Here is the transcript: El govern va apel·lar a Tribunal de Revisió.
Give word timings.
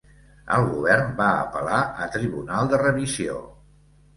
El 0.55 0.63
govern 0.69 1.11
va 1.19 1.27
apel·lar 1.43 1.83
a 2.07 2.09
Tribunal 2.17 2.73
de 2.73 2.81
Revisió. 2.85 3.37